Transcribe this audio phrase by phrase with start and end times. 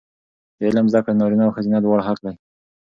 [0.57, 2.35] د علم زده کړه د نارینه او ښځینه دواړو حق دی.